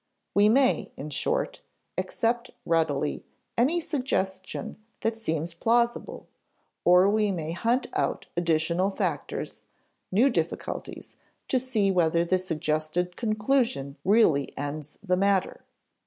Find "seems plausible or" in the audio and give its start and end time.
5.15-7.07